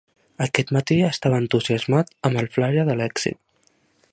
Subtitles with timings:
[0.45, 3.41] Aquest matí estava entusiasmat amb el flaire de l'èxit.